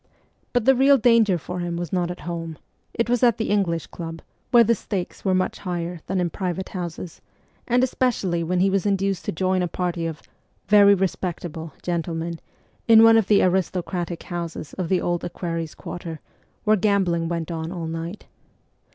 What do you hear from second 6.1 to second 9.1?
in private houses, and especially when he was